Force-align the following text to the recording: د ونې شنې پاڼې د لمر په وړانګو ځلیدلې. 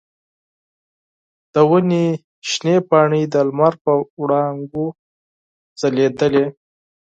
د 1.53 1.55
ونې 1.69 2.05
شنې 2.49 2.75
پاڼې 2.89 3.21
د 3.33 3.35
لمر 3.47 3.73
په 3.83 3.91
وړانګو 4.21 4.85
ځلیدلې. 5.79 6.45